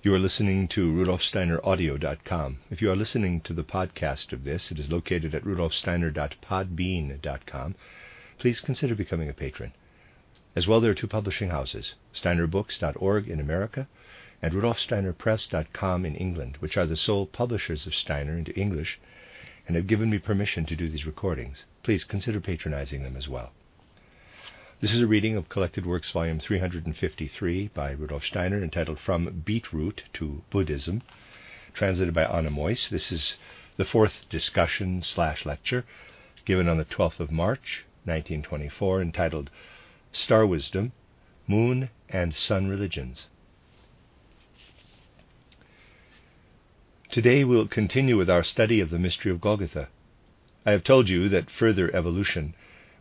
[0.00, 2.58] You are listening to rudolfsteineraudio.com.
[2.70, 7.74] If you are listening to the podcast of this, it is located at rudolfsteiner.podbean.com.
[8.38, 9.72] Please consider becoming a patron.
[10.54, 13.88] As well, there are two publishing houses, steinerbooks.org in America
[14.40, 19.00] and rudolfsteinerpress.com in England, which are the sole publishers of Steiner into English
[19.66, 21.64] and have given me permission to do these recordings.
[21.82, 23.50] Please consider patronizing them as well.
[24.80, 30.04] This is a reading of Collected Works, Volume 353 by Rudolf Steiner, entitled From Beetroot
[30.12, 31.02] to Buddhism,
[31.74, 32.88] translated by Anna Meuss.
[32.88, 33.38] This is
[33.76, 35.84] the fourth discussion slash lecture
[36.44, 39.50] given on the 12th of March, 1924, entitled
[40.12, 40.92] Star Wisdom,
[41.48, 43.26] Moon and Sun Religions.
[47.10, 49.88] Today we'll continue with our study of the mystery of Golgotha.
[50.64, 52.54] I have told you that further evolution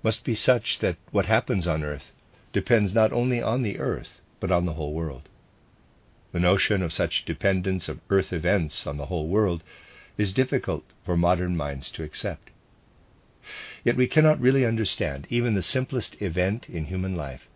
[0.07, 2.13] must be such that what happens on earth
[2.53, 5.27] depends not only on the earth, but on the whole world.
[6.31, 9.65] The notion of such dependence of earth events on the whole world
[10.17, 12.51] is difficult for modern minds to accept.
[13.84, 17.49] Yet we cannot really understand even the simplest event in human life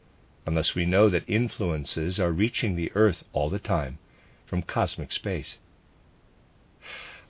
[0.45, 3.98] unless we know that influences are reaching the earth all the time
[4.45, 5.58] from cosmic space.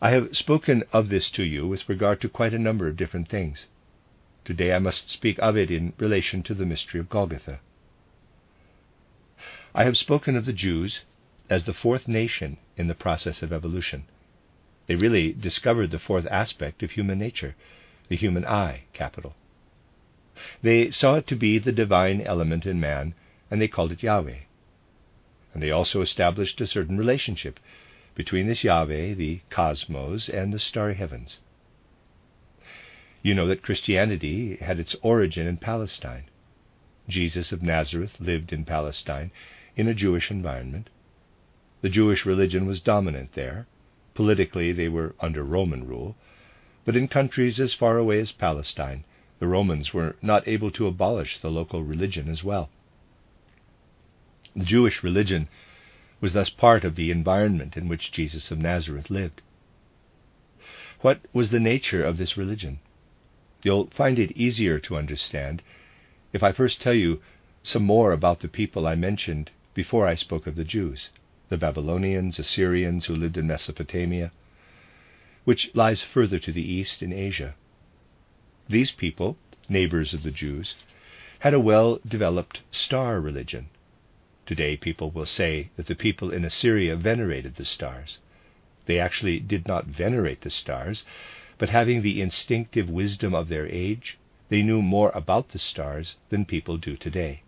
[0.02, 3.30] I have spoken of this to you with regard to quite a number of different
[3.30, 3.68] things.
[4.44, 7.59] Today I must speak of it in relation to the mystery of Golgotha.
[9.75, 11.02] I have spoken of the Jews
[11.50, 14.06] as the fourth nation in the process of evolution.
[14.88, 17.56] They really discovered the fourth aspect of human nature,
[18.08, 19.36] the human I, capital.
[20.64, 23.14] They saw it to be the divine element in man,
[23.52, 24.39] and they called it Yahweh.
[25.53, 27.59] And they also established a certain relationship
[28.16, 31.39] between this Yahweh, the cosmos, and the starry heavens.
[33.24, 36.24] You know that Christianity had its origin in Palestine.
[37.08, 39.32] Jesus of Nazareth lived in Palestine
[39.76, 40.90] in a Jewish environment.
[41.82, 43.68] The Jewish religion was dominant there.
[44.16, 46.16] Politically, they were under Roman rule.
[46.84, 49.04] But in countries as far away as Palestine,
[49.40, 52.70] the Romans were not able to abolish the local religion as well.
[54.56, 55.48] The Jewish religion
[56.22, 59.42] was thus part of the environment in which Jesus of Nazareth lived.
[61.02, 62.80] What was the nature of this religion?
[63.64, 65.62] You'll find it easier to understand
[66.34, 67.22] if I first tell you
[67.64, 71.10] some more about the people I mentioned before I spoke of the Jews,
[71.50, 74.32] the Babylonians, Assyrians who lived in Mesopotamia,
[75.44, 77.56] which lies further to the east in Asia.
[78.68, 79.38] These people,
[79.70, 80.76] neighbors of the Jews,
[81.40, 83.70] had a well developed star religion.
[84.46, 88.20] Today, people will say that the people in Assyria venerated the stars.
[88.86, 91.06] They actually did not venerate the stars,
[91.62, 94.18] but having the instinctive wisdom of their age,
[94.50, 97.44] they knew more about the stars than people do today.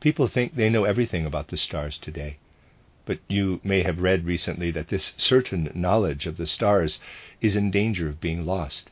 [0.00, 2.36] People think they know everything about the stars today,
[3.06, 7.00] but you may have read recently that this certain knowledge of the stars
[7.40, 8.90] is in danger of being lost.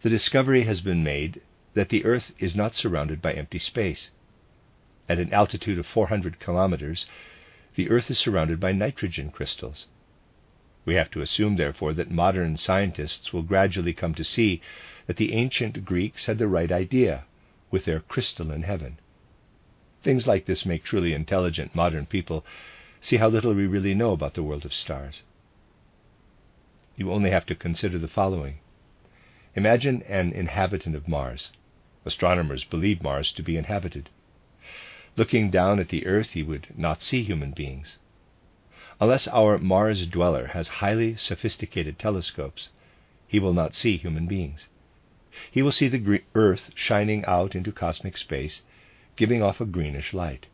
[0.00, 1.42] The discovery has been made
[1.74, 4.10] that the Earth is not surrounded by empty space.
[5.06, 7.04] At an altitude of 400 kilometers,
[7.74, 9.84] the Earth is surrounded by nitrogen crystals.
[10.84, 14.60] We have to assume, therefore, that modern scientists will gradually come to see
[15.06, 17.24] that the ancient Greeks had the right idea
[17.70, 18.98] with their crystalline heaven.
[20.02, 22.44] Things like this make truly intelligent modern people
[23.00, 25.22] see how little we really know about the world of stars.
[26.96, 28.58] You only have to consider the following.
[29.54, 31.50] Imagine an inhabitant of Mars.
[32.04, 34.08] Astronomers believe Mars to be inhabited.
[35.16, 37.98] Looking down at the Earth, he would not see human beings.
[39.00, 42.68] Unless our Mars dweller has highly sophisticated telescopes,
[43.26, 44.68] he will not see human beings.
[45.50, 48.62] He will see the Earth shining out into cosmic space,
[49.16, 50.48] giving off a greenish light.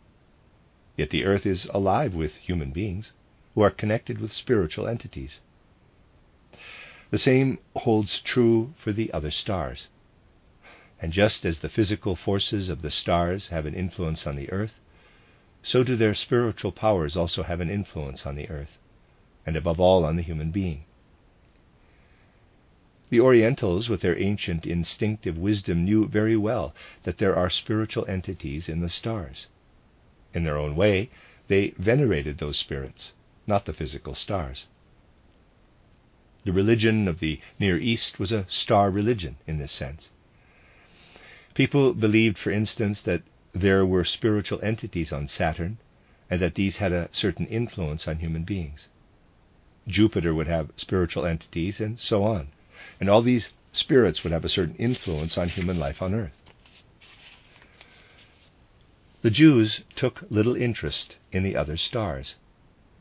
[0.96, 3.14] Yet the Earth is alive with human beings
[3.54, 5.40] who are connected with spiritual entities.
[7.10, 9.88] The same holds true for the other stars.
[11.02, 14.78] And just as the physical forces of the stars have an influence on the Earth,
[15.66, 18.78] so do their spiritual powers also have an influence on the earth,
[19.44, 20.84] and above all on the human being.
[23.10, 26.72] The Orientals, with their ancient instinctive wisdom, knew very well
[27.02, 29.48] that there are spiritual entities in the stars.
[30.32, 31.10] In their own way,
[31.48, 33.12] they venerated those spirits,
[33.44, 34.68] not the physical stars.
[36.44, 40.10] The religion of the Near East was a star religion in this sense.
[41.54, 43.22] People believed, for instance, that
[43.60, 45.78] there were spiritual entities on Saturn,
[46.28, 48.88] and that these had a certain influence on human beings.
[49.88, 52.48] Jupiter would have spiritual entities, and so on.
[53.00, 56.36] And all these spirits would have a certain influence on human life on Earth.
[59.22, 62.36] The Jews took little interest in the other stars,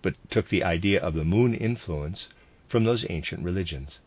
[0.02, 2.30] but took the idea of the moon influence
[2.70, 4.00] from those ancient religions.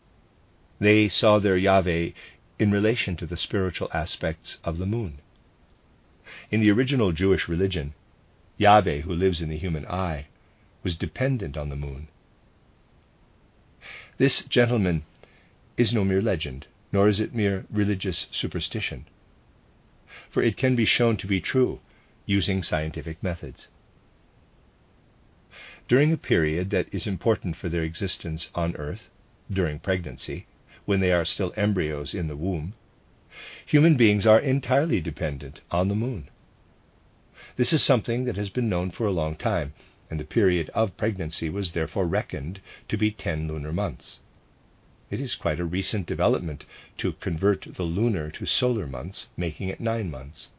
[0.79, 2.11] They saw their Yahweh
[2.57, 5.19] in relation to the spiritual aspects of the moon.
[6.51, 7.95] In the original Jewish religion,
[8.57, 10.27] Yahweh, who lives in the human I,
[10.83, 12.07] was dependent on the moon.
[14.17, 15.05] This gentleman
[15.75, 19.07] is no mere legend, nor is it mere religious superstition,
[20.29, 21.79] for it can be shown to be true
[22.25, 23.67] using scientific methods.
[25.87, 29.09] During a period that is important for their existence on Earth,
[29.51, 30.45] during pregnancy,
[30.85, 32.75] when they are still embryos in the womb,
[33.65, 36.27] human beings are entirely dependent on the moon.
[37.55, 39.73] This is something that has been known for a long time,
[40.09, 42.59] and the period of pregnancy was therefore reckoned
[42.89, 44.19] to be ten lunar months.
[45.09, 46.65] It is quite a recent development
[46.97, 50.49] to convert the lunar to solar months, making it nine months.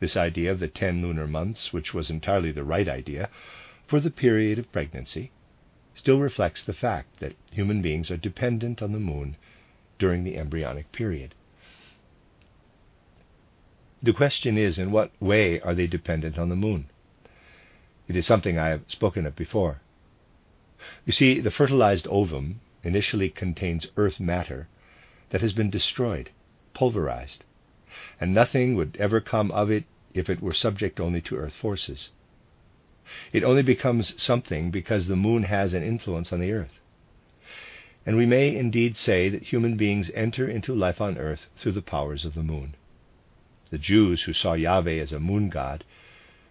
[0.00, 3.28] This idea of the ten lunar months, which was entirely the right idea
[3.86, 5.30] for the period of pregnancy,
[5.94, 9.36] still reflects the fact that human beings are dependent on the moon
[9.98, 11.34] during the embryonic period.
[14.04, 16.86] The question is in what way are they dependent on the moon?
[18.08, 19.80] It is something I have spoken of before.
[21.06, 24.66] You see, the fertilized ovum initially contains earth matter
[25.30, 26.30] that has been destroyed,
[26.74, 27.44] pulverized,
[28.20, 29.84] and nothing would ever come of it
[30.14, 32.10] if it were subject only to earth forces.
[33.32, 36.80] It only becomes something because the moon has an influence on the earth.
[38.04, 41.82] And we may indeed say that human beings enter into life on earth through the
[41.82, 42.74] powers of the moon.
[43.72, 45.82] The Jews who saw Yahweh as a moon god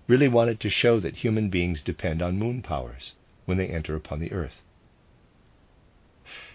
[0.08, 3.14] really wanted to show that human beings depend on moon powers
[3.46, 4.64] when they enter upon the earth.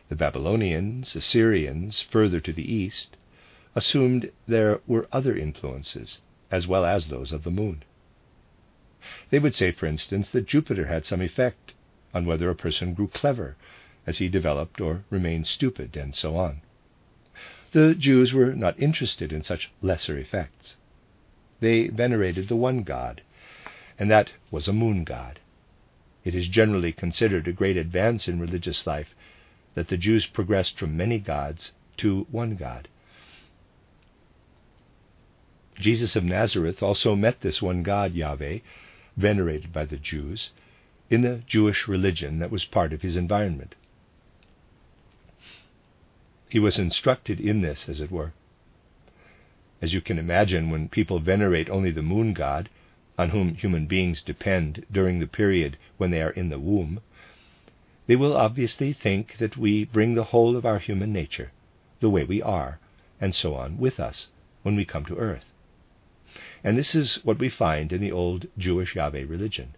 [0.08, 3.16] The Babylonians, Assyrians, further to the east,
[3.76, 6.18] assumed there were other influences,
[6.50, 7.84] as well as those of the moon.
[9.30, 11.74] They would say, for instance, that Jupiter had some effect
[12.12, 13.54] on whether a person grew clever
[14.04, 16.60] as he developed or remained stupid, and so on.
[17.76, 20.76] The Jews were not interested in such lesser effects.
[21.60, 23.20] They venerated the one God,
[23.98, 25.40] and that was a moon god.
[26.24, 29.14] It is generally considered a great advance in religious life
[29.74, 32.88] that the Jews progressed from many gods to one God.
[35.78, 38.60] Jesus of Nazareth also met this one God, Yahweh,
[39.18, 40.50] venerated by the Jews,
[41.10, 43.74] in the Jewish religion that was part of his environment.
[46.48, 48.32] He was instructed in this, as it were.
[49.82, 52.68] As you can imagine, when people venerate only the moon god,
[53.18, 57.00] on whom human beings depend during the period when they are in the womb,
[58.06, 61.50] they will obviously think that we bring the whole of our human nature,
[62.00, 62.78] the way we are,
[63.20, 64.28] and so on, with us
[64.62, 65.52] when we come to earth.
[66.62, 69.74] And this is what we find in the old Jewish Yahweh religion.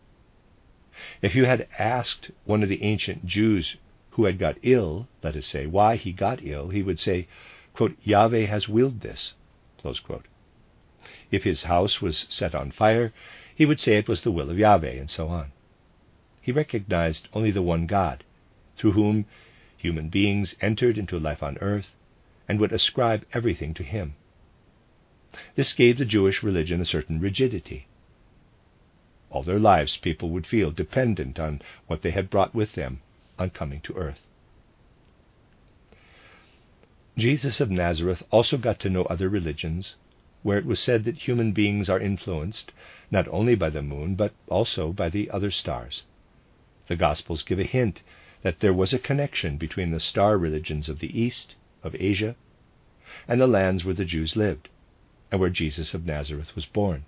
[1.22, 3.76] If you had asked one of the ancient Jews
[4.18, 7.28] who had got ill, let us say, why he got ill, he would say,
[7.72, 9.34] quote, Yahweh has willed this.
[11.30, 13.12] If his house was set on fire,
[13.54, 15.52] he would say it was the will of Yahweh, and so on.
[16.40, 18.24] He recognized only the one God,
[18.76, 19.24] through whom
[19.76, 21.94] human beings entered into life on earth,
[22.48, 24.16] and would ascribe everything to him.
[25.54, 27.86] This gave the Jewish religion a certain rigidity.
[29.30, 33.00] All their lives, people would feel dependent on what they had brought with them
[33.38, 34.20] on coming to earth.
[37.16, 39.96] Jesus of Nazareth also got to know other religions
[40.42, 42.72] where it was said that human beings are influenced
[43.10, 46.04] not only by the moon but also by the other stars.
[46.86, 48.02] The Gospels give a hint
[48.42, 52.36] that there was a connection between the star religions of the East, of Asia,
[53.26, 54.68] and the lands where the Jews lived
[55.30, 57.06] and where Jesus of Nazareth was born.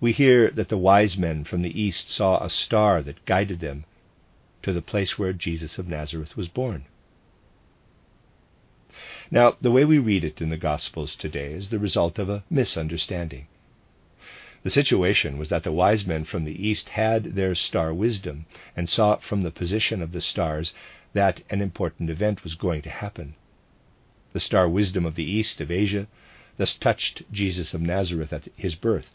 [0.00, 3.84] We hear that the wise men from the east saw a star that guided them
[4.64, 6.86] to the place where Jesus of Nazareth was born.
[9.30, 12.44] Now, the way we read it in the Gospels today is the result of a
[12.48, 13.46] misunderstanding.
[14.62, 18.88] The situation was that the wise men from the east had their star wisdom and
[18.88, 20.72] saw from the position of the stars
[21.12, 23.34] that an important event was going to happen.
[24.32, 26.06] The star wisdom of the east of Asia
[26.56, 29.10] thus touched Jesus of Nazareth at his birth,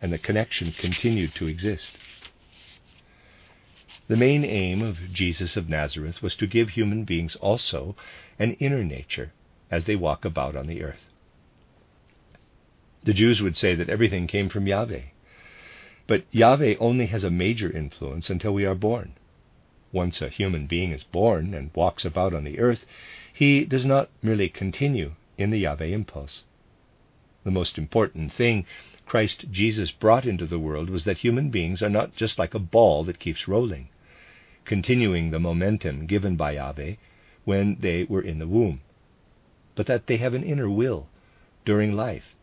[0.00, 1.98] and the connection continued to exist.
[4.08, 7.96] The main aim of Jesus of Nazareth was to give human beings also
[8.38, 9.32] an inner nature
[9.68, 11.10] as they walk about on the earth.
[13.02, 15.06] The Jews would say that everything came from Yahweh,
[16.06, 19.14] but Yahweh only has a major influence until we are born.
[19.90, 22.86] Once a human being is born and walks about on the earth,
[23.32, 26.44] he does not merely continue in the Yahweh impulse.
[27.42, 28.66] The most important thing
[29.04, 32.60] Christ Jesus brought into the world was that human beings are not just like a
[32.60, 33.88] ball that keeps rolling,
[34.66, 36.96] continuing the momentum given by Yahweh
[37.44, 38.82] when they were in the womb,
[39.74, 41.08] but that they have an inner will
[41.64, 42.34] during life,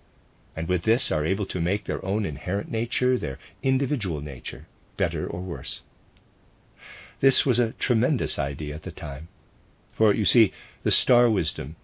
[0.56, 4.65] and with this are able to make their own inherent nature, their individual nature,
[4.98, 5.82] better or worse.
[7.20, 9.27] This was a tremendous idea at the time,
[9.92, 10.51] for you see,
[10.82, 11.75] the star wisdom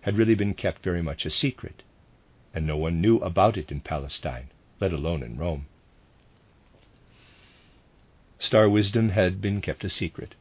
[0.00, 1.82] had really been kept very much a secret
[2.54, 4.48] and no one knew about it in Palestine,
[4.80, 5.66] let alone in Rome.
[8.40, 10.34] Star wisdom had been kept a secret.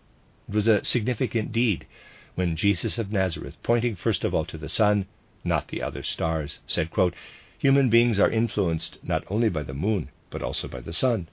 [0.47, 1.87] It was a significant deed
[2.35, 5.07] when Jesus of Nazareth, pointing first of all to the sun,
[5.43, 7.15] not the other stars, said, quote,
[7.57, 11.27] Human beings are influenced not only by the moon, but also by the sun.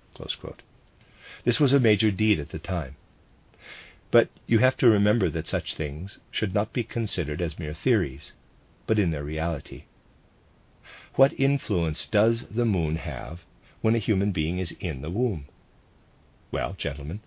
[1.44, 2.96] This was a major deed at the time.
[4.10, 8.32] But you have to remember that such things should not be considered as mere theories,
[8.86, 9.84] but in their reality.
[11.16, 13.44] What influence does the moon have
[13.82, 15.44] when a human being is in the womb?
[16.54, 17.18] Well, gentlemen,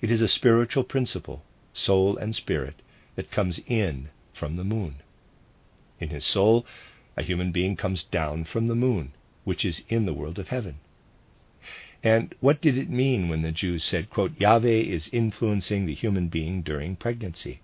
[0.00, 2.82] it is a spiritual principle, soul and spirit,
[3.16, 5.02] that comes in from the moon.
[5.98, 6.64] In his soul,
[7.16, 9.10] a human being comes down from the moon,
[9.42, 10.76] which is in the world of heaven.
[12.00, 16.28] And what did it mean when the Jews said, quote, Yahweh is influencing the human
[16.28, 17.60] being during pregnancy?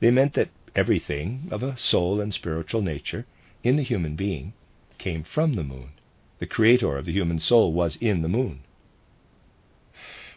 [0.00, 3.26] They meant that Everything of a soul and spiritual nature
[3.62, 4.54] in the human being
[4.96, 5.90] came from the moon.
[6.42, 8.64] The creator of the human soul was in the moon.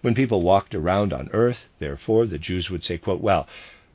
[0.02, 3.48] When people walked around on earth, therefore, the Jews would say, quote, Well,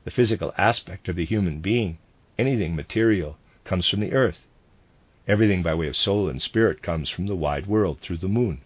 [0.03, 1.99] the physical aspect of the human being,
[2.37, 4.45] anything material, comes from the earth.
[5.25, 8.59] Everything by way of soul and spirit comes from the wide world through the moon.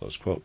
[0.00, 0.40] The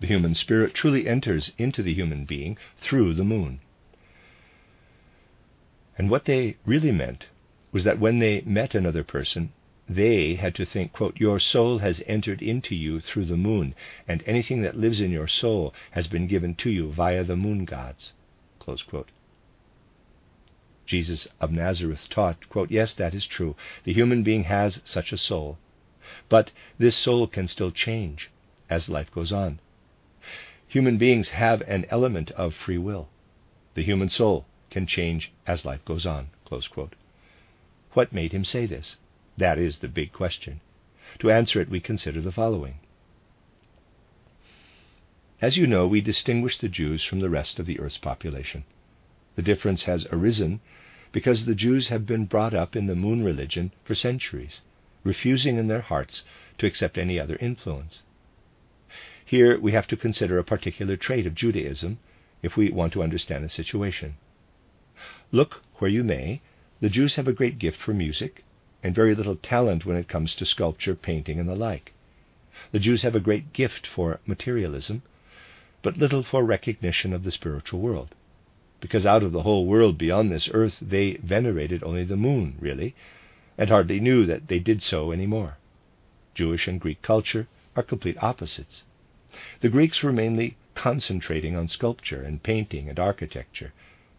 [0.00, 3.60] human spirit truly enters into the human being through the moon.
[5.96, 7.26] And what they really meant
[7.70, 9.52] was that when they met another person,
[9.90, 13.74] they had to think, quote, Your soul has entered into you through the moon,
[14.06, 17.64] and anything that lives in your soul has been given to you via the moon
[17.64, 18.12] gods.
[20.86, 23.56] Jesus of Nazareth taught, quote, Yes, that is true.
[23.82, 25.58] The human being has such a soul.
[26.28, 28.30] But this soul can still change
[28.68, 29.58] as life goes on.
[30.68, 33.08] Human beings have an element of free will.
[33.74, 36.28] The human soul can change as life goes on.
[37.94, 38.96] What made him say this?
[39.40, 40.60] That is the big question.
[41.20, 42.74] To answer it, we consider the following.
[45.40, 48.64] As you know, we distinguish the Jews from the rest of the earth's population.
[49.36, 50.60] The difference has arisen
[51.10, 54.60] because the Jews have been brought up in the moon religion for centuries,
[55.04, 56.22] refusing in their hearts
[56.58, 58.02] to accept any other influence.
[59.24, 61.98] Here we have to consider a particular trait of Judaism
[62.42, 64.16] if we want to understand the situation.
[65.32, 66.42] Look where you may,
[66.80, 68.44] the Jews have a great gift for music,
[68.82, 71.92] and very little talent when it comes to sculpture, painting, and the like.
[72.72, 75.02] The Jews have a great gift for materialism,
[75.82, 78.14] but little for recognition of the spiritual world.
[78.80, 82.94] Because out of the whole world beyond this earth they venerated only the moon, really,
[83.58, 85.58] and hardly knew that they did so any more.
[86.34, 87.46] Jewish and Greek culture
[87.76, 88.84] are complete opposites.
[89.60, 93.72] The Greeks were mainly concentrating on sculpture and painting and architecture,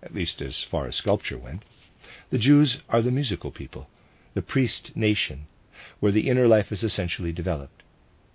[0.03, 1.63] at least as far as sculpture went.
[2.30, 3.88] The Jews are the musical people,
[4.34, 5.48] the priest nation,
[6.00, 7.84] where the inner life is essentially developed,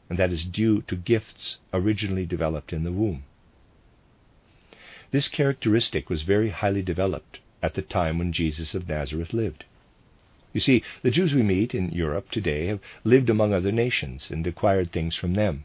[0.08, 3.24] and that is due to gifts originally developed in the womb.
[5.10, 9.64] This characteristic was very highly developed at the time when Jesus of Nazareth lived.
[10.52, 14.46] You see, the Jews we meet in Europe today have lived among other nations and
[14.46, 15.64] acquired things from them.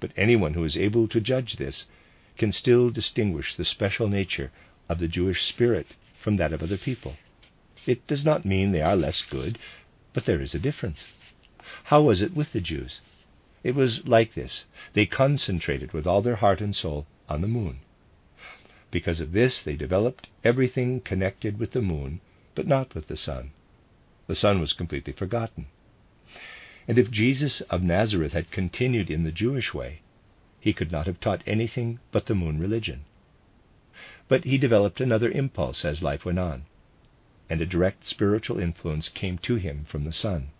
[0.00, 1.86] But anyone who is able to judge this
[2.36, 4.52] can still distinguish the special nature
[4.88, 5.88] of the Jewish spirit
[6.20, 7.16] from that of other people.
[7.86, 9.58] It does not mean they are less good,
[10.12, 11.04] but there is a difference.
[11.84, 13.00] How was it with the Jews?
[13.62, 17.80] It was like this they concentrated with all their heart and soul on the moon.
[18.90, 22.20] Because of this, they developed everything connected with the moon,
[22.54, 23.52] but not with the sun.
[24.26, 25.66] The sun was completely forgotten.
[26.88, 30.00] And if Jesus of Nazareth had continued in the Jewish way,
[30.60, 33.04] he could not have taught anything but the moon religion.
[34.28, 36.64] But he developed another impulse as life went on,
[37.48, 40.50] and a direct spiritual influence came to him from the sun.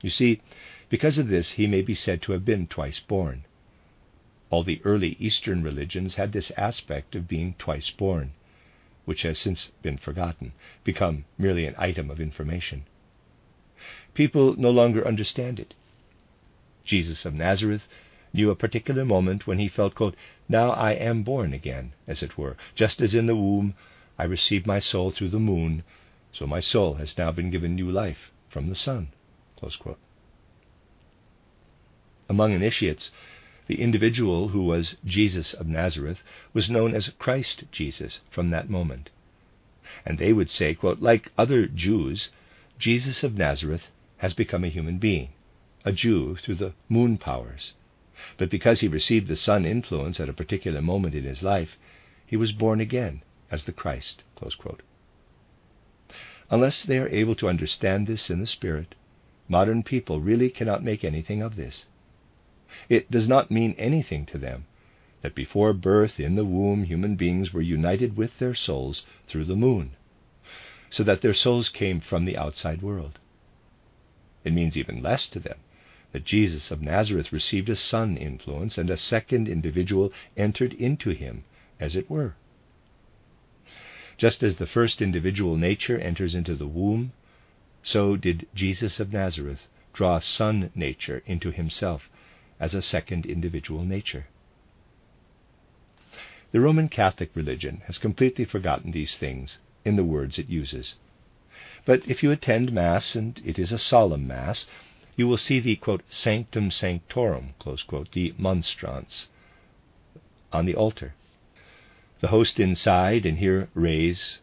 [0.00, 0.40] You see,
[0.88, 3.44] because of this, he may be said to have been twice born.
[4.50, 8.32] All the early Eastern religions had this aspect of being twice born,
[9.04, 10.52] which has since been forgotten,
[10.84, 12.84] become merely an item of information.
[14.14, 15.74] People no longer understand it.
[16.84, 17.86] Jesus of Nazareth
[18.32, 20.16] knew a particular moment when he felt, quote,
[20.48, 23.74] Now I am born again, as it were, just as in the womb
[24.20, 25.84] I received my soul through the moon,
[26.32, 29.10] so my soul has now been given new life from the sun.
[32.28, 33.12] Among initiates,
[33.68, 36.20] the individual who was Jesus of Nazareth
[36.52, 39.10] was known as Christ Jesus from that moment.
[40.04, 42.30] And they would say, quote, like other Jews,
[42.76, 45.28] Jesus of Nazareth has become a human being,
[45.84, 47.74] a Jew through the moon powers.
[48.36, 51.78] But because he received the sun influence at a particular moment in his life,
[52.26, 54.24] he was born again as the Christ.
[56.50, 58.94] Unless they are able to understand this in the Spirit,
[59.48, 61.86] modern people really cannot make anything of this.
[62.88, 64.66] It does not mean anything to them
[65.22, 69.56] that before birth in the womb human beings were united with their souls through the
[69.56, 69.96] moon,
[70.90, 73.18] so that their souls came from the outside world.
[74.44, 75.58] It means even less to them
[76.12, 81.44] that Jesus of Nazareth received a sun influence and a second individual entered into him,
[81.78, 82.34] as it were.
[84.18, 87.12] Just as the first individual nature enters into the womb,
[87.84, 92.10] so did Jesus of Nazareth draw Sun nature into himself
[92.58, 94.26] as a second individual nature.
[96.50, 100.96] The Roman Catholic religion has completely forgotten these things in the words it uses.
[101.84, 104.66] But if you attend Mass, and it is a solemn Mass,
[105.16, 109.28] you will see the quote, sanctum sanctorum, quote, the monstrance,
[110.52, 111.14] on the altar.
[112.20, 114.40] The host inside, and here rays,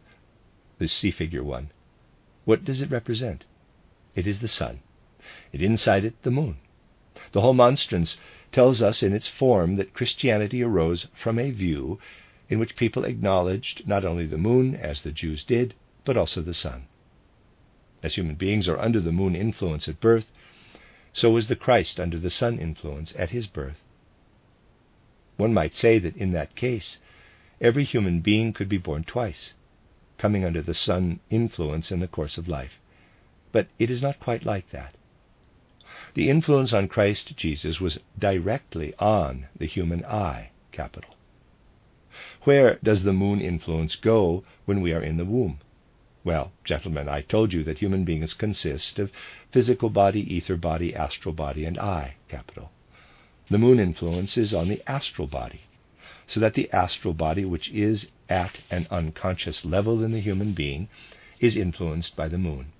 [0.78, 1.70] the see figure 1.
[2.46, 3.44] What does it represent?
[4.14, 4.80] It is the sun,
[5.52, 6.56] and inside it the moon.
[7.32, 8.16] The whole monstrance
[8.50, 12.00] tells us in its form that Christianity arose from a view
[12.48, 16.54] in which people acknowledged not only the moon, as the Jews did, but also the
[16.54, 16.86] sun.
[18.02, 20.30] As human beings are under the moon influence at birth,
[21.12, 23.82] so was the Christ under the sun influence at his birth.
[25.36, 27.00] One might say that in that case,
[27.60, 29.54] every human being could be born twice,
[30.18, 32.78] coming under the sun influence in the course of life.
[33.52, 34.94] But it is not quite like that.
[36.14, 41.16] The influence on Christ Jesus was directly on the human I, capital.
[42.44, 45.58] Where does the moon influence go when we are in the womb?
[46.24, 49.12] Well, gentlemen, I told you that human beings consist of
[49.52, 52.72] physical body, ether body, astral body, and I, capital.
[53.48, 55.60] The moon influence is on the astral body,
[56.26, 60.88] so that the astral body, which is at an unconscious level in the human being,
[61.38, 62.72] is influenced by the moon.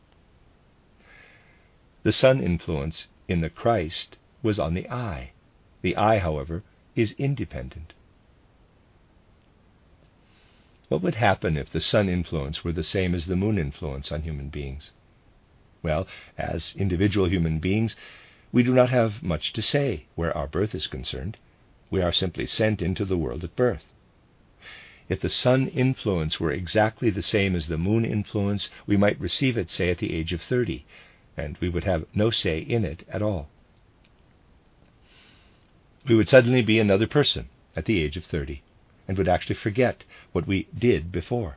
[2.02, 5.32] The sun influence in the Christ was on the I.
[5.82, 6.62] The I, however,
[6.94, 7.92] is independent.
[10.88, 14.22] What would happen if the sun influence were the same as the moon influence on
[14.22, 14.92] human beings?
[15.82, 16.06] Well,
[16.38, 17.96] as individual human beings,
[18.52, 21.37] we do not have much to say where our birth is concerned.
[21.90, 23.85] We are simply sent into the world at birth.
[25.09, 29.57] If the sun influence were exactly the same as the moon influence, we might receive
[29.57, 30.85] it, say, at the age of 30,
[31.37, 33.49] and we would have no say in it at all.
[36.09, 38.62] We would suddenly be another person at the age of 30
[39.07, 41.57] and would actually forget what we did before.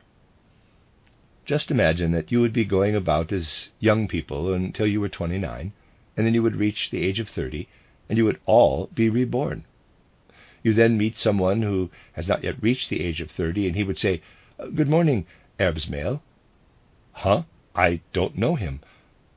[1.44, 5.72] Just imagine that you would be going about as young people until you were 29,
[6.16, 7.66] and then you would reach the age of 30,
[8.08, 9.64] and you would all be reborn.
[10.62, 13.84] You then meet someone who has not yet reached the age of 30, and he
[13.84, 14.20] would say,
[14.58, 15.26] uh, Good morning,
[15.58, 16.20] Erbsmale.
[17.12, 17.44] Huh?
[17.74, 18.80] I don't know him.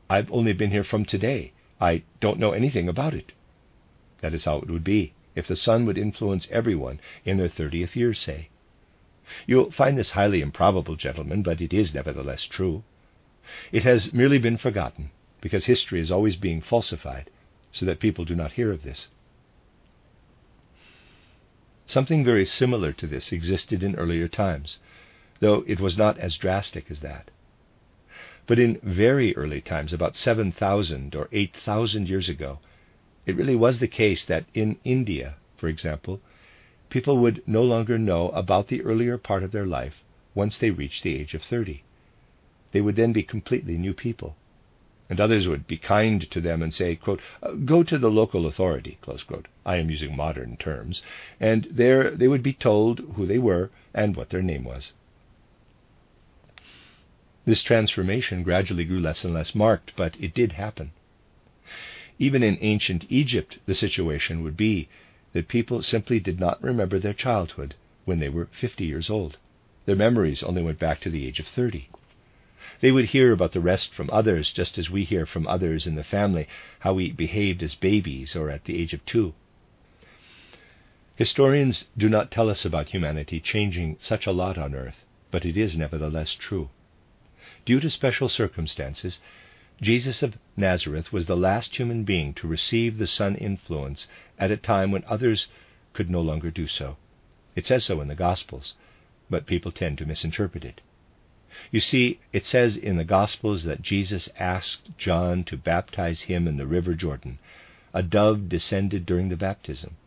[0.10, 1.54] I've only been here from today.
[1.80, 3.32] I don't know anything about it.
[4.20, 7.96] That is how it would be if the sun would influence everyone in their thirtieth
[7.96, 8.50] year, say.
[9.48, 12.84] You'll find this highly improbable, gentlemen, but it is nevertheless true.
[13.72, 17.30] It has merely been forgotten, because history is always being falsified,
[17.72, 19.08] so that people do not hear of this.
[21.94, 24.80] Something very similar to this existed in earlier times,
[25.42, 27.30] though it was not as drastic as that.
[28.48, 32.58] But in very early times, about 7,000 or 8,000 years ago,
[33.28, 36.20] it really was the case that in India, for example,
[36.90, 40.04] people would no longer know about the earlier part of their life
[40.34, 41.84] once they reached the age of 30.
[42.72, 44.36] They would then be completely new people.
[45.14, 48.48] And others would be kind to them and say, quote, uh, Go to the local
[48.48, 48.98] authority,
[49.64, 51.04] I am using modern terms,
[51.40, 54.92] and there they would be told who they were and what their name was.
[57.46, 60.94] This transformation gradually grew less and less marked, but it did happen.
[62.18, 64.90] Even in ancient Egypt, the situation would be
[65.34, 69.38] that people simply did not remember their childhood when they were 50 years old.
[69.86, 71.88] Their memories only went back to the age of 30.
[72.80, 75.96] They would hear about the rest from others, just as we hear from others in
[75.96, 76.48] the family
[76.80, 79.34] how we behaved as babies or at the age of two.
[81.16, 85.58] Historians do not tell us about humanity changing such a lot on earth but it
[85.58, 86.70] is nevertheless true.
[87.66, 89.20] Due to special circumstances,
[89.82, 94.58] Jesus of Nazareth was the last human being to receive the Sun influence at a
[94.58, 95.48] time when others
[95.92, 96.98] could no longer do so.
[97.56, 98.76] It says so in the Gospels,
[99.28, 100.82] but people tend to misinterpret it.
[101.72, 106.58] You see, it says in the Gospels that Jesus asked John to baptize him in
[106.58, 107.40] the river Jordan.
[107.94, 109.98] A dove descended during the baptism.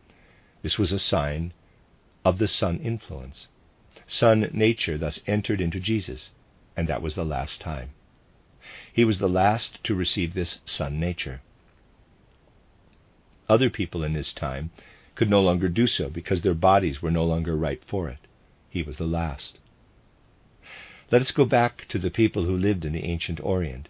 [0.61, 1.53] This was a sign
[2.25, 3.47] of the Sun influence.
[4.07, 6.31] Sun nature thus entered into Jesus,
[6.75, 7.91] and that was the last time.
[8.91, 11.41] He was the last to receive this Sun nature.
[13.47, 14.71] Other people in his time
[15.15, 18.19] could no longer do so because their bodies were no longer ripe for it.
[18.69, 19.59] He was the last.
[21.09, 23.87] Let us go back to the people who lived in the ancient Orient.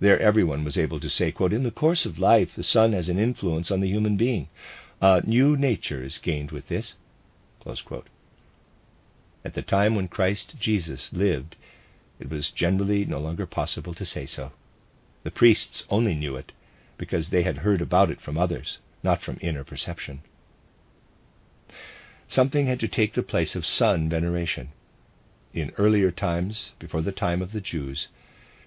[0.00, 3.10] There, everyone was able to say, quote, In the course of life, the sun has
[3.10, 4.48] an influence on the human being.
[5.02, 6.94] A new nature is gained with this.
[9.44, 11.56] At the time when Christ Jesus lived,
[12.18, 14.52] it was generally no longer possible to say so.
[15.24, 16.52] The priests only knew it
[16.96, 20.22] because they had heard about it from others, not from inner perception.
[22.28, 24.70] Something had to take the place of sun veneration.
[25.52, 28.08] In earlier times, before the time of the Jews,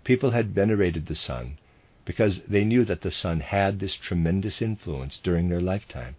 [0.04, 1.58] people had venerated the sun
[2.04, 6.15] because they knew that the sun had this tremendous influence during their lifetime.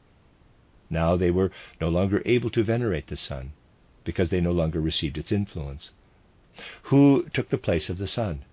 [0.88, 1.50] Now they were
[1.80, 3.52] no longer able to venerate the sun
[4.04, 5.92] because they no longer received its influence.
[6.84, 8.44] Who took the place of the sun?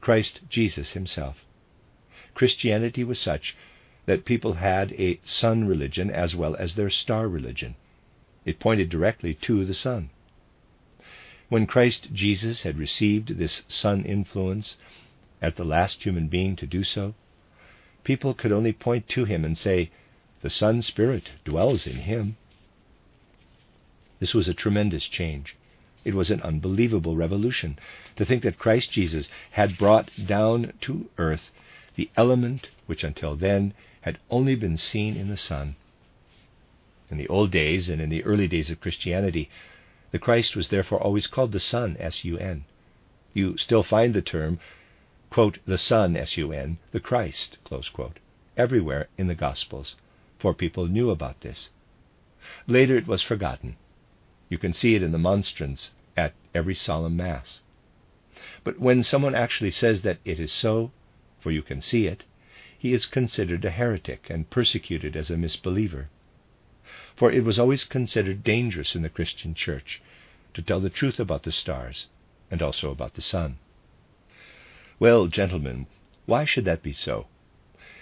[0.00, 1.44] Christ Jesus himself.
[2.34, 3.56] Christianity was such
[4.06, 7.76] that people had a sun religion as well as their star religion.
[8.44, 10.10] It pointed directly to the sun.
[11.48, 14.76] When Christ Jesus had received this sun influence
[15.40, 17.14] as the last human being to do so,
[18.02, 19.90] people could only point to him and say,
[20.42, 22.36] The Sun Spirit dwells in him.
[24.18, 25.54] This was a tremendous change.
[26.04, 27.78] It was an unbelievable revolution
[28.16, 31.50] to think that Christ Jesus had brought down to earth
[31.94, 35.76] the element which until then had only been seen in the sun.
[37.10, 39.48] In the old days and in the early days of Christianity,
[40.12, 42.64] the Christ was therefore always called the Sun, S U N.
[43.34, 44.60] You still find the term,
[45.30, 48.18] quote, the Sun, S U N, the Christ, quote,
[48.56, 49.96] everywhere in the Gospels,
[50.38, 51.70] for people knew about this.
[52.66, 53.76] Later it was forgotten.
[54.48, 57.62] You can see it in the monstrance at every solemn Mass.
[58.62, 60.92] But when someone actually says that it is so,
[61.40, 62.24] for you can see it,
[62.78, 66.08] he is considered a heretic and persecuted as a misbeliever
[67.16, 70.02] for it was always considered dangerous in the Christian Church
[70.52, 72.08] to tell the truth about the stars
[72.50, 73.56] and also about the sun.
[74.98, 75.86] Well, gentlemen,
[76.26, 77.26] why should that be so?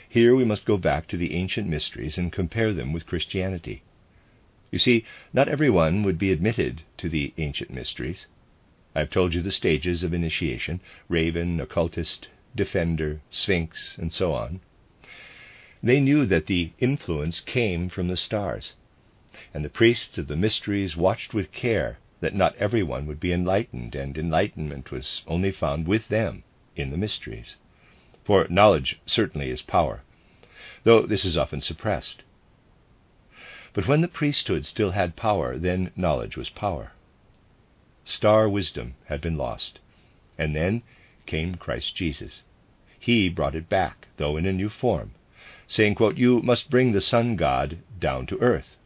[0.09, 3.83] Here we must go back to the ancient mysteries and compare them with Christianity.
[4.71, 8.27] You see, not everyone would be admitted to the ancient mysteries.
[8.95, 14.61] I have told you the stages of initiation raven, occultist, defender, sphinx, and so on.
[15.83, 18.75] They knew that the influence came from the stars
[19.53, 23.95] and the priests of the mysteries watched with care that not everyone would be enlightened,
[23.95, 26.45] and enlightenment was only found with them
[26.77, 27.57] in the mysteries.
[28.25, 30.03] For knowledge certainly is power,
[30.85, 32.23] though this is often suppressed.
[33.75, 36.93] But when the priesthood still had power, then knowledge was power.
[38.05, 39.81] Star wisdom had been lost,
[40.39, 40.83] and then
[41.27, 42.43] came Christ Jesus.
[42.99, 45.13] He brought it back, though in a new form,
[45.67, 48.77] saying, quote, You must bring the sun god down to earth.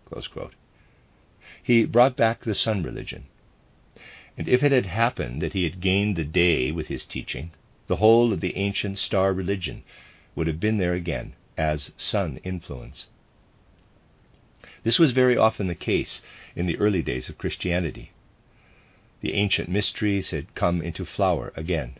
[1.62, 3.26] He brought back the sun religion.
[4.38, 7.50] And if it had happened that he had gained the day with his teaching,
[7.88, 9.82] the whole of the ancient star religion
[10.34, 13.08] would have been there again as sun influence.
[14.82, 16.22] This was very often the case
[16.56, 18.12] in the early days of Christianity.
[19.20, 21.98] The ancient mysteries had come into flower again.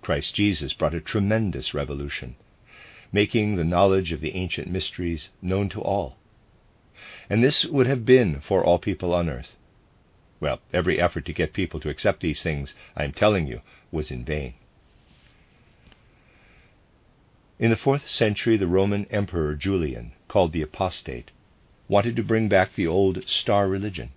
[0.00, 2.36] Christ Jesus brought a tremendous revolution,
[3.10, 6.19] making the knowledge of the ancient mysteries known to all
[7.28, 9.56] and this would have been for all people on earth.
[10.40, 13.60] Well, every effort to get people to accept these things, I am telling you,
[13.90, 14.54] was in vain.
[17.58, 21.30] In the fourth century, the Roman Emperor Julian, called the Apostate,
[21.88, 24.12] wanted to bring back the old star religion.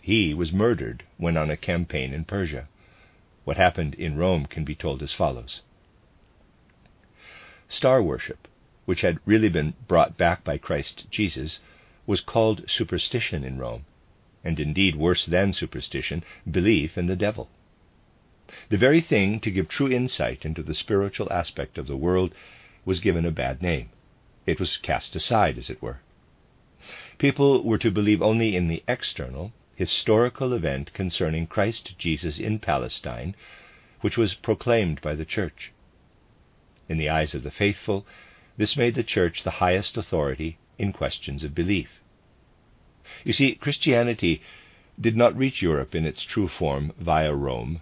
[0.00, 2.68] He was murdered when on a campaign in Persia.
[3.44, 5.60] What happened in Rome can be told as follows
[7.68, 8.48] Star worship,
[8.86, 11.60] which had really been brought back by Christ Jesus,
[12.10, 13.86] was called superstition in Rome,
[14.42, 17.48] and indeed worse than superstition, belief in the devil.
[18.68, 22.34] The very thing to give true insight into the spiritual aspect of the world
[22.84, 23.90] was given a bad name.
[24.44, 26.00] It was cast aside, as it were.
[27.18, 33.36] People were to believe only in the external, historical event concerning Christ Jesus in Palestine,
[34.00, 35.70] which was proclaimed by the Church.
[36.88, 38.04] In the eyes of the faithful,
[38.56, 41.99] this made the Church the highest authority in questions of belief.
[43.24, 44.40] You see, Christianity
[45.00, 47.80] did not reach Europe in its true form via Rome,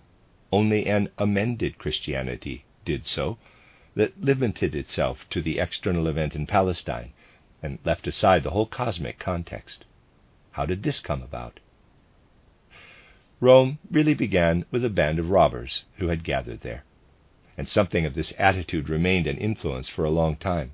[0.51, 3.39] only an amended Christianity did so,
[3.95, 7.13] that limited itself to the external event in Palestine
[7.63, 9.85] and left aside the whole cosmic context.
[10.53, 11.61] How did this come about?
[13.41, 16.85] Rome really began with a band of robbers who had gathered there,
[17.57, 20.73] and something of this attitude remained an influence for a long time.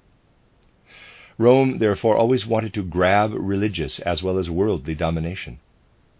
[1.36, 5.58] Rome, therefore, always wanted to grab religious as well as worldly domination.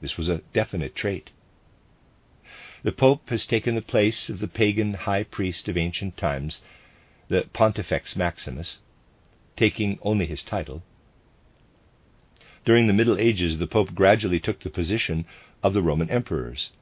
[0.01, 1.31] This was a definite trait.
[2.83, 6.61] The Pope has taken the place of the pagan high priest of ancient times,
[7.29, 8.79] the Pontifex Maximus,
[9.57, 10.83] taking only his title.
[12.65, 15.27] During the Middle Ages, the Pope gradually took the position
[15.63, 16.73] of the Roman emperors,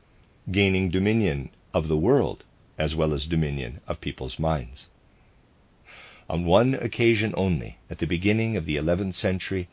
[0.51, 2.45] gaining dominion of the world
[2.79, 4.89] as well as dominion of people's minds.
[6.33, 9.69] On one occasion only, at the beginning of the 11th century,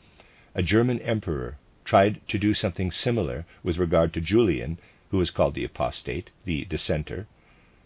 [0.54, 4.78] a German emperor tried to do something similar with regard to Julian,
[5.10, 7.26] who was called the apostate, the dissenter.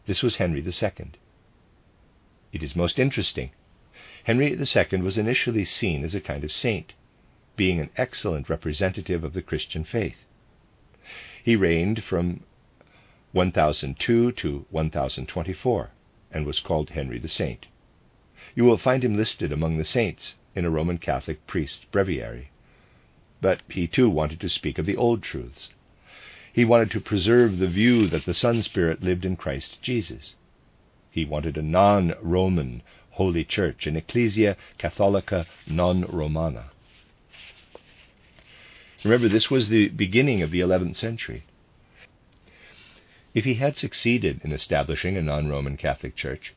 [0.06, 1.12] This was Henry II.
[2.52, 3.52] It is most interesting.
[4.24, 6.94] Henry II was initially seen as a kind of saint,
[7.54, 10.24] being an excellent representative of the Christian faith.
[11.44, 12.42] He reigned from
[13.30, 15.90] 1002 to 1024
[16.32, 17.66] and was called Henry the Saint.
[18.54, 22.50] You will find him listed among the saints in a Roman Catholic priest's breviary.
[23.40, 25.70] But he too wanted to speak of the old truths.
[26.52, 30.36] He wanted to preserve the view that the Sun Spirit lived in Christ Jesus.
[31.10, 36.70] He wanted a non Roman holy church, an ecclesia catholica non romana.
[39.04, 41.44] Remember, this was the beginning of the 11th century.
[43.34, 46.54] If he had succeeded in establishing a non Roman Catholic Church,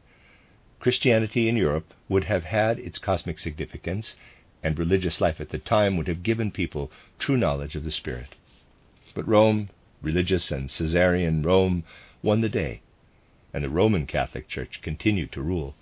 [0.79, 4.15] Christianity in Europe would have had its cosmic significance,
[4.61, 8.35] and religious life at the time would have given people true knowledge of the Spirit.
[9.15, 9.69] But Rome,
[10.01, 11.83] religious and Caesarian Rome,
[12.21, 12.81] won the day,
[13.53, 15.75] and the Roman Catholic Church continued to rule.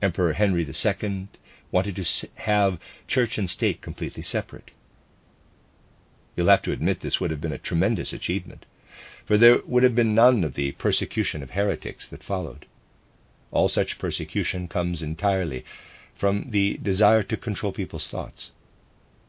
[0.00, 1.28] Emperor Henry II
[1.72, 4.70] wanted to have church and state completely separate.
[6.36, 8.66] You'll have to admit this would have been a tremendous achievement,
[9.26, 12.66] for there would have been none of the persecution of heretics that followed.
[13.52, 15.64] All such persecution comes entirely
[16.16, 18.50] from the desire to control people's thoughts.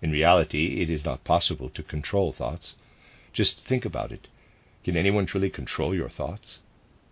[0.02, 2.76] In reality, it is not possible to control thoughts.
[3.34, 4.28] Just think about it.
[4.84, 6.60] Can anyone truly control your thoughts?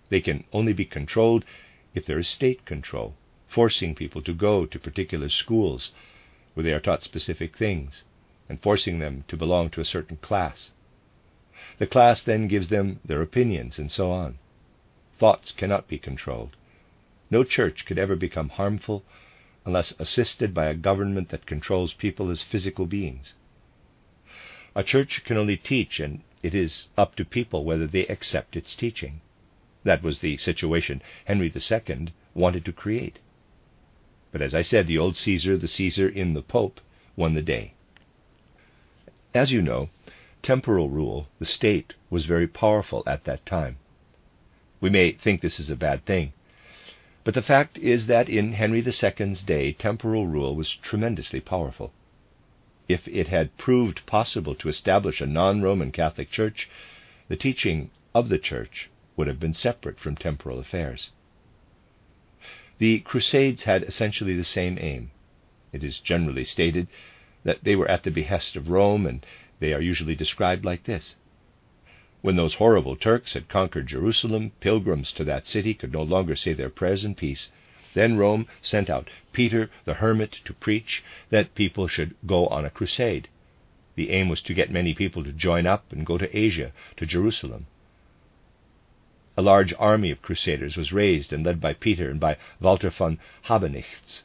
[0.10, 1.46] They can only be controlled
[1.94, 3.16] if there is state control,
[3.48, 5.92] forcing people to go to particular schools
[6.54, 8.04] where they are taught specific things,
[8.50, 10.72] and forcing them to belong to a certain class.
[11.78, 14.38] The class then gives them their opinions, and so on.
[15.18, 16.56] Thoughts cannot be controlled.
[17.32, 19.06] No church could ever become harmful
[19.66, 23.36] unless assisted by a government that controls people as physical beings.
[24.76, 28.76] A church can only teach, and it is up to people whether they accept its
[28.76, 29.22] teaching.
[29.84, 33.20] That was the situation Henry II wanted to create.
[34.34, 36.82] But as I said, the old Caesar, the Caesar in the Pope,
[37.16, 37.74] won the day.
[39.34, 39.90] As you know,
[40.44, 43.78] temporal rule, the state, was very powerful at that time.
[44.82, 46.34] We may think this is a bad thing,
[47.24, 51.94] but the fact is that in Henry II's day, temporal rule was tremendously powerful.
[52.88, 56.68] If it had proved possible to establish a non Roman Catholic Church,
[57.28, 61.12] the teaching of the Church would have been separate from temporal affairs.
[62.80, 65.12] The Crusades had essentially the same aim.
[65.72, 66.88] It is generally stated
[67.44, 69.26] that they were at the behest of Rome, and
[69.60, 71.16] they are usually described like this
[72.22, 76.54] when those horrible Turks had conquered Jerusalem, pilgrims to that city could no longer say
[76.54, 77.50] their prayers in peace.
[77.96, 82.70] Then Rome sent out Peter the hermit to preach that people should go on a
[82.70, 83.28] crusade.
[83.96, 87.08] The aim was to get many people to join up and go to Asia, to
[87.08, 87.66] Jerusalem.
[89.36, 93.18] A large army of crusaders was raised and led by Peter and by Walter von
[93.46, 94.24] Habenichts.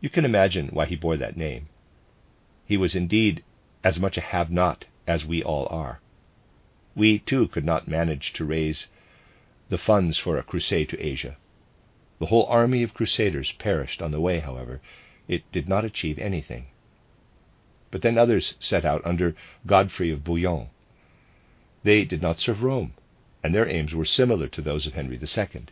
[0.00, 1.68] You can imagine why he bore that name.
[2.66, 3.44] He was indeed
[3.84, 6.00] as much a have not as we all are
[6.96, 8.88] we too could not manage to raise
[9.68, 11.36] the funds for a crusade to Asia.
[12.18, 14.80] The whole army of crusaders perished on the way, however.
[15.28, 16.66] It did not achieve anything.
[17.90, 19.34] But then others set out under
[19.66, 20.68] Godfrey of Bouillon.
[21.82, 22.94] They did not serve Rome,
[23.44, 25.66] and their aims were similar to those of Henry II.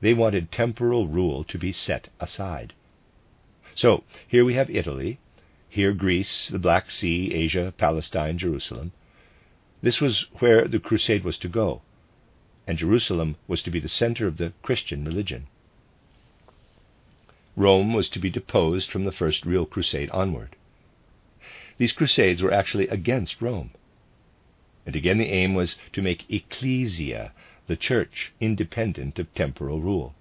[0.00, 2.72] They wanted temporal rule to be set aside.
[3.74, 5.18] So here we have Italy,
[5.68, 8.92] here Greece, the Black Sea, Asia, Palestine, Jerusalem.
[9.86, 11.80] This was where the crusade was to go,
[12.66, 15.46] and Jerusalem was to be the center of the Christian religion.
[17.54, 20.56] Rome was to be deposed from the first real crusade onward.
[21.78, 23.70] These crusades were actually against Rome.
[24.84, 27.32] And again, the aim was to make ecclesia,
[27.68, 30.16] the church, independent of temporal rule.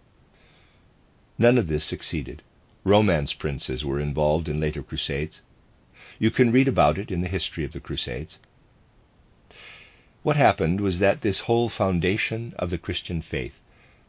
[1.39, 2.43] None of this succeeded.
[2.83, 5.41] Romance princes were involved in later crusades.
[6.19, 8.37] You can read about it in the history of the crusades.
[10.25, 13.59] What happened was that this whole foundation of the Christian faith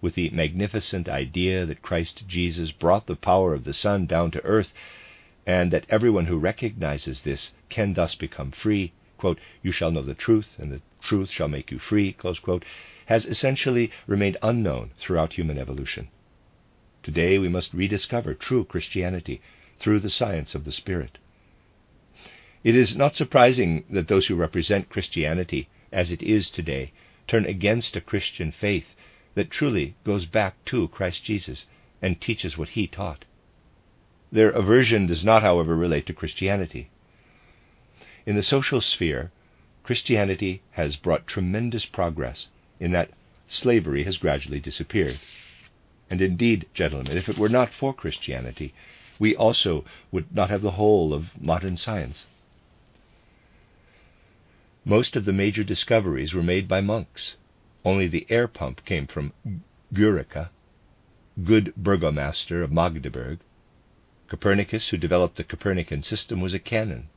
[0.01, 4.43] with the magnificent idea that Christ Jesus brought the power of the Sun down to
[4.43, 4.73] earth,
[5.47, 10.15] and that everyone who recognizes this can thus become free, quote, you shall know the
[10.15, 12.65] truth, and the truth shall make you free, quote,
[13.05, 16.09] has essentially remained unknown throughout human evolution.
[17.03, 19.43] Today we must rediscover true Christianity
[19.79, 21.19] through the science of the Spirit.
[22.65, 26.93] It is not surprising that those who represent Christianity as it is today
[27.27, 28.95] turn against a Christian faith
[29.35, 31.67] that truly goes back to Christ Jesus
[32.01, 33.25] and teaches what he taught.
[34.33, 36.91] Their aversion does not, however, relate to Christianity.
[38.25, 39.31] In the social sphere,
[39.83, 42.49] Christianity has brought tremendous progress
[42.81, 43.11] in that
[43.47, 45.19] slavery has gradually disappeared.
[46.11, 48.75] And indeed, gentlemen, if it were not for Christianity,
[49.19, 52.27] we also would not have the whole of modern science.
[54.89, 57.37] Most of the major discoveries were made by monks.
[57.85, 59.33] Only the air pump came from
[59.93, 60.49] Guericke,
[61.43, 63.41] good burgomaster of Magdeburg.
[64.29, 67.09] Copernicus, who developed the Copernican system, was a canon,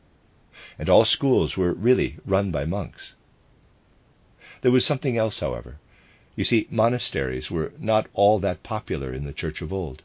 [0.79, 3.13] and all schools were really run by monks.
[4.61, 5.77] There was something else, however.
[6.35, 10.01] You see, monasteries were not all that popular in the church of old,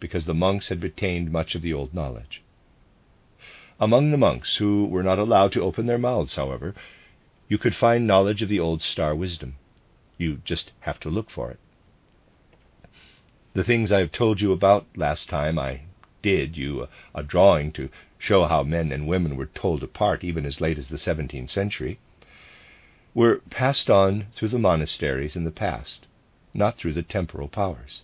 [0.00, 2.42] because the monks had retained much of the old knowledge.
[3.82, 6.74] Among the monks who were not allowed to open their mouths, however,
[7.48, 9.56] you could find knowledge of the old star wisdom.
[10.18, 11.58] You just have to look for it.
[13.54, 15.80] The things I have told you about last time I
[16.20, 17.88] did you a, a drawing to
[18.18, 21.98] show how men and women were told apart even as late as the 17th century,
[23.14, 26.06] were passed on through the monasteries in the past,
[26.52, 28.02] not through the temporal powers.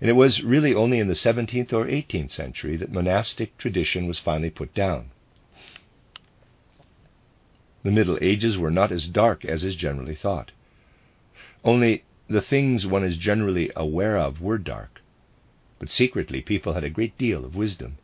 [0.00, 4.18] And it was really only in the 17th or 18th century that monastic tradition was
[4.18, 5.10] finally put down.
[7.82, 10.50] The Middle Ages were not as dark as is generally thought.
[11.64, 15.00] Only the things one is generally aware of were dark,
[15.78, 17.98] but secretly people had a great deal of wisdom.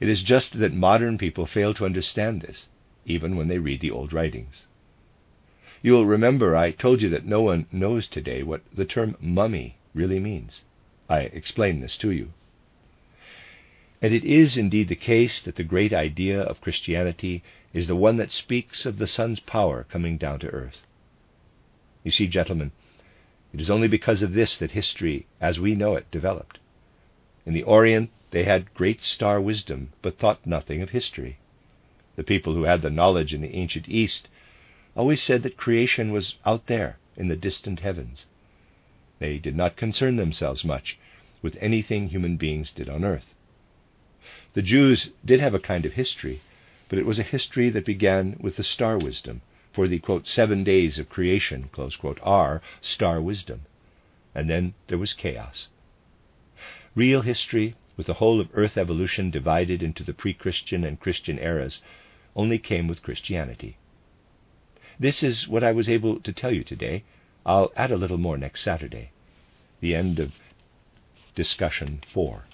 [0.00, 2.68] It is just that modern people fail to understand this,
[3.04, 4.66] even when they read the old writings.
[5.82, 10.20] You'll remember I told you that no one knows today what the term mummy really
[10.20, 10.64] means.
[11.08, 12.32] I explain this to you.
[14.02, 18.16] And it is indeed the case that the great idea of Christianity is the one
[18.18, 20.82] that speaks of the Sun's power coming down to earth.
[22.04, 22.72] You see, gentlemen,
[23.54, 26.58] it is only because of this that history, as we know it, developed.
[27.46, 31.38] In the Orient, they had great star wisdom, but thought nothing of history.
[32.16, 34.28] The people who had the knowledge in the ancient East
[34.94, 38.26] always said that creation was out there in the distant heavens.
[39.18, 40.98] They did not concern themselves much
[41.42, 43.34] with anything human beings did on earth.
[44.54, 46.40] The Jews did have a kind of history,
[46.88, 49.42] but it was a history that began with the star wisdom
[49.76, 53.66] for the quote, seven days of creation quote, are star wisdom.
[54.34, 55.68] And then there was chaos.
[56.94, 61.38] Real history, with the whole of Earth evolution divided into the pre Christian and Christian
[61.38, 61.82] eras,
[62.34, 63.76] only came with Christianity.
[64.98, 67.04] This is what I was able to tell you today.
[67.46, 69.10] I'll add a little more next Saturday.
[69.80, 70.32] The end of
[71.36, 72.44] discussion four.